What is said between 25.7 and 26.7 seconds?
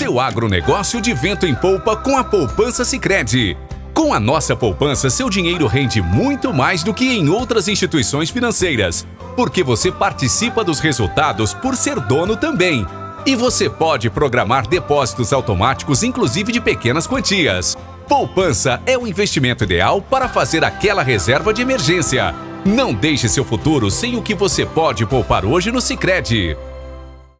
no Sicredi.